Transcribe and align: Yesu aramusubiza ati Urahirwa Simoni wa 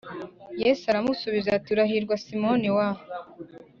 Yesu 0.63 0.83
aramusubiza 0.91 1.49
ati 1.53 1.69
Urahirwa 1.71 2.15
Simoni 2.25 2.69
wa 2.77 2.87